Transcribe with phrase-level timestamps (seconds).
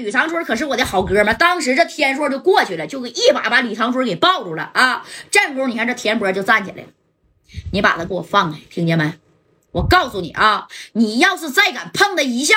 [0.00, 5.06] 吕长春可是我的好哥们，当时这天硕就过去了，就给一把把吕长春给抱住了啊！
[5.30, 6.88] 这功夫，你看这田波就站起来了，
[7.72, 9.14] 你把他给我放开，听见没？
[9.72, 12.56] 我告诉你啊，你要是再敢碰他一下，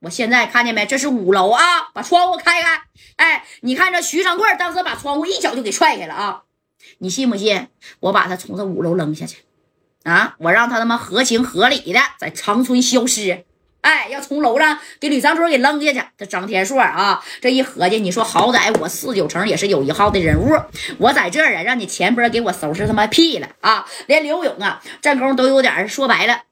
[0.00, 0.84] 我现在看见没？
[0.84, 2.82] 这是五楼啊，把窗户开开。
[3.16, 6.42] 哎，你看这徐长贵当时把窗户一脚就给踹开了啊！
[6.98, 7.68] 你信不信？
[8.00, 9.38] 我把他从这五楼扔下去
[10.04, 10.36] 啊！
[10.38, 13.44] 我让他他妈合情合理的在长春消失。
[13.80, 16.02] 哎，要从楼上给吕长春给扔下去。
[16.18, 20.58] 这张天硕啊，这一合计，你说好歹我四九城也是有一号的人物，
[20.98, 23.86] 我在这儿啊，让你前波给我收拾他妈屁了啊！
[24.06, 26.42] 连刘勇啊，这功都有点说白了，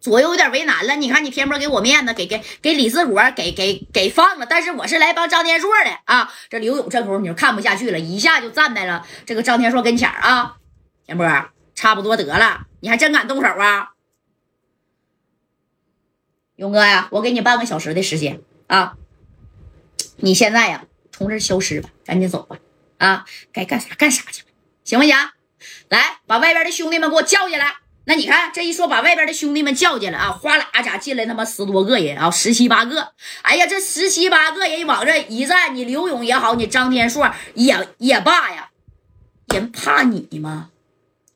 [0.00, 0.96] 左右有点为难了。
[0.96, 6.30] 你看你天波给我面子，给给给李四国给给给放了，但是我是来帮张天硕的啊！
[6.50, 10.56] 这刘勇这功夫你就看不下去了，一下就站在了这个张天硕跟前啊！
[11.06, 11.26] 天波
[11.74, 13.92] 差不多得了，你还真敢动手啊！
[16.58, 18.94] 勇哥呀，我给你半个小时的时间啊！
[20.16, 22.56] 你现在呀，从这消失吧，赶紧走吧！
[22.98, 24.48] 啊，该干啥干啥去吧，
[24.82, 25.14] 行不行？
[25.88, 27.76] 来，把外边的兄弟们给我叫进来。
[28.06, 33.12] 那你看这一说，把外边的兄弟们叫进来啊，哗啦家进来他妈十多个人啊，十七八个。
[33.42, 38.70] 哎呀，这十七八个人往这一站，你刘勇也好，你张天硕也也罢呀，
[39.54, 40.70] 人怕你吗？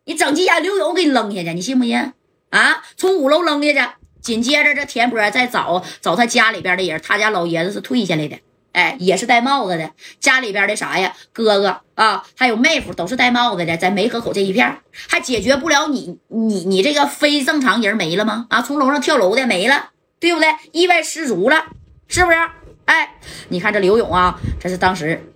[0.05, 2.13] 你整急眼，刘勇给你扔下去，你信不信？
[2.51, 4.02] 啊，从五楼扔下去。
[4.23, 8.39] 紧接着，这田波再找找他家里边的人，他家老爷子是退下来的，
[8.73, 9.91] 哎，也是戴帽子的。
[10.21, 14.79] 家里边的啥呀，哥哥啊，还有妹夫都是戴帽子的，在梅河口这一片，
[15.09, 18.47] 还解决不了你你你这个非正常人没了吗？
[18.49, 20.49] 啊，从楼上跳楼的没了，对不对？
[20.71, 21.67] 意外失足了，
[22.07, 22.39] 是不是？
[22.85, 23.17] 哎，
[23.49, 25.33] 你看这刘勇啊，这是当时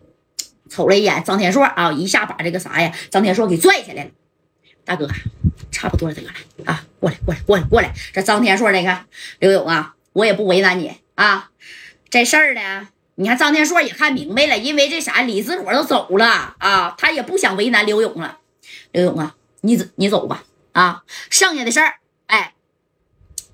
[0.71, 4.11] 瞅了一眼张天硕啊，一下把这个啥呀，张天硕给拽起来了，
[4.85, 5.09] 大哥。
[5.77, 6.31] 差不多得了
[6.65, 6.83] 啊！
[6.99, 7.93] 过来，过来，过来，过来！
[8.15, 9.07] 这张天硕，你看
[9.41, 11.51] 刘勇啊，我也不为难你啊。
[12.09, 18.39] 这事儿呢，你看张天硕也看明白了，因为这啥，李子果都走了啊，他也不想为难刘勇了。
[18.93, 21.97] 刘勇啊，你走，你走吧啊，剩下的事儿，
[22.29, 22.55] 哎。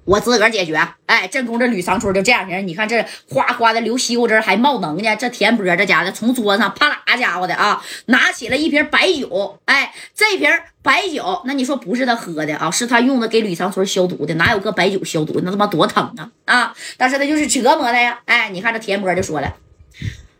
[0.05, 0.77] 我自个儿解决，
[1.07, 5.17] 哎，正宫这吕长春就这样型你看这哗哗的流西瓜汁还冒能呢。
[5.17, 10.51] 这田波这家的从桌子上啪啦家伙的啊，拿起了一瓶白酒，哎，这瓶
[10.83, 15.41] 白酒，那你说不是他喝的啊，是他用的给吕长春消毒的，哪有个白酒消毒？
[15.45, 16.75] 那他妈多疼啊啊！
[16.97, 19.55] 但是他就是折磨他呀，哎，你看这田波就说了，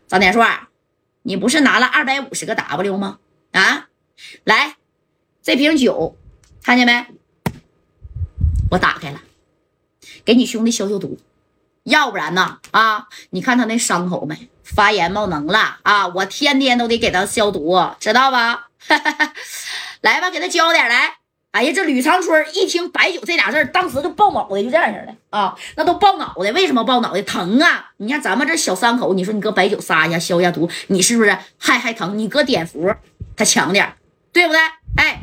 [0.07, 0.45] 张天硕，
[1.21, 3.19] 你不是拿了二百五十个 W 吗？
[3.53, 3.87] 啊，
[4.43, 4.75] 来，
[5.41, 6.17] 这瓶酒，
[6.61, 7.05] 看见没？
[8.71, 9.21] 我打开了。
[10.25, 11.17] 给你兄弟消消毒，
[11.83, 12.59] 要不然呢？
[12.71, 16.07] 啊，你看他那伤口没发炎冒脓了啊！
[16.07, 18.67] 我天天都得给他消毒，知道吧？
[20.01, 21.17] 来吧，给他浇点来。
[21.51, 26.51] 哎呀，这吕长春一听白酒这俩字当时就爆脑袋，就这样式的啊，那都爆脑袋。
[26.53, 27.21] 为什么爆脑袋？
[27.21, 27.91] 疼啊！
[27.97, 32.17] 你看咱们这小伤口，你说你搁白酒撒一下消一下毒，你是不是还还疼？
[32.17, 32.95] 你搁碘伏，
[33.35, 33.95] 它强点，
[34.31, 34.59] 对不对？
[34.97, 35.21] 哎。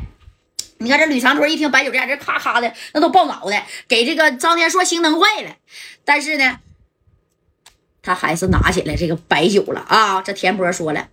[0.81, 5.55] 你看这吕长春一听白酒这样，这咔咔的那都爆脑袋，给这个张天硕心疼坏了。
[6.03, 6.59] 但是呢，
[8.01, 10.23] 他还是拿起来这个白酒了啊！
[10.23, 11.07] 这田波说了，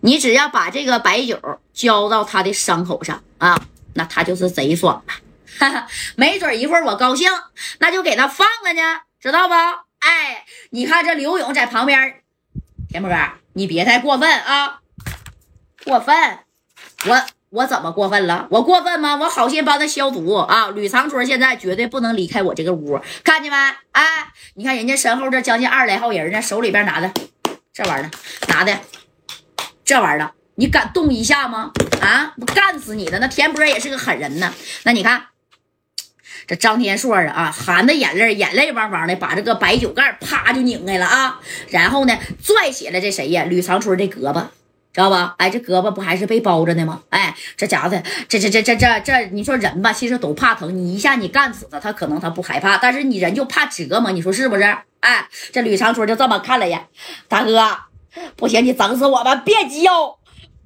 [0.00, 1.40] 你只要把这个白酒
[1.72, 5.14] 浇到他的伤口上啊，那他就是贼爽了。
[5.58, 5.86] 哈哈，
[6.16, 7.30] 没准一会儿我高兴，
[7.78, 9.54] 那就给他放了呢，知道不？
[10.00, 12.20] 哎，你看这刘勇在旁边，
[12.90, 13.10] 田波，
[13.54, 14.80] 你别太过分啊！
[15.82, 16.40] 过分，
[17.06, 17.26] 我。
[17.54, 18.48] 我怎么过分了？
[18.50, 19.14] 我过分吗？
[19.14, 20.70] 我好心帮他消毒啊！
[20.70, 23.56] 吕长春现在绝对不能离开我这个屋，看见没？
[23.92, 27.12] 哎，你看人家身后这将近二十来号人呢，手里边拿的
[27.72, 28.10] 这玩意儿，
[28.48, 28.76] 拿的
[29.84, 31.70] 这玩意儿，你敢动一下吗？
[32.00, 33.20] 啊，不干死你的！
[33.20, 34.52] 那田波也是个狠人呢。
[34.82, 35.26] 那你看
[36.48, 43.44] 这张天硕啊，含着眼泪，眼泪汪汪的，把这个白酒盖啪就拧开了啊，然后呢，拽起了这谁呀？
[43.44, 44.46] 吕长春的胳膊。
[44.94, 45.34] 知道吧？
[45.38, 47.02] 哎，这胳膊不还是被包着呢吗？
[47.10, 50.72] 哎，这家伙的，这这这这这这，你说人吧，其实都怕疼。
[50.72, 54.12] 你一下你干死他，他可能他不害怕，但是你人就怕折磨。
[54.12, 54.62] 你说是不是？
[55.00, 56.86] 哎，这吕长春就这么看了眼，
[57.28, 57.76] 大哥，
[58.36, 59.34] 不行，你整死我吧！
[59.34, 60.16] 别浇，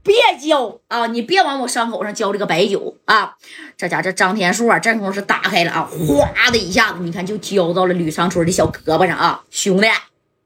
[0.03, 1.07] 别浇啊！
[1.07, 3.35] 你别往我伤口上浇这个白酒啊！
[3.77, 9.43] 这家这张天硕这功夫是打开了啊，哗的一下子，你看就浇到了吕长春的小胳膊上啊！
[9.51, 9.89] 兄弟，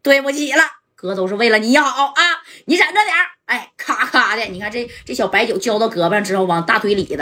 [0.02, 0.62] 对不起了，
[1.02, 2.22] 哥都是为了你好啊！
[2.66, 3.12] 你忍着点
[3.46, 7.18] 哎，咔咔的，你看这这小白酒浇到胳膊上之后，往大腿里子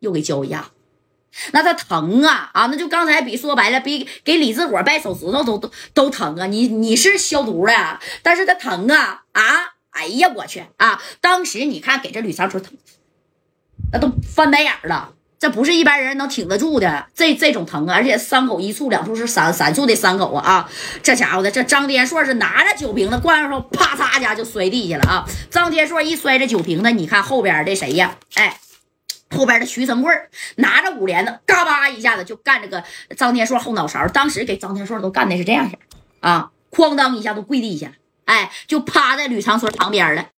[0.00, 0.70] 又给浇一下，
[1.52, 2.66] 那他疼啊啊！
[2.66, 6.46] 那就刚才比说白了，比给李志火掰手指头都都都疼啊！
[6.46, 9.42] 你你是消毒的，但是他疼啊啊！
[9.92, 11.02] 哎呀，我去啊！
[11.22, 12.74] 当时你看给这吕长春疼，
[13.90, 15.14] 那都翻白眼了。
[15.40, 17.94] 这不是一般人能挺得住的，这这种疼啊！
[17.94, 20.52] 而且伤口一处两处是三三处的伤口啊！
[20.52, 20.70] 啊，
[21.02, 25.24] 这家伙的这张天硕是拿着酒瓶子灌上后，啪嚓家就摔地下了啊！
[25.50, 28.14] 张天硕一摔这酒瓶子，你看后边的谁呀？
[28.34, 28.60] 哎，
[29.34, 30.14] 后边的徐成贵
[30.56, 32.84] 拿着五连子，嘎巴一下子就干这个
[33.16, 35.78] 张天硕后脑勺，当时给张天硕都干的是这样式
[36.20, 37.94] 啊，哐当一下都跪地下了，
[38.26, 40.26] 哎，就趴在吕长春旁边了。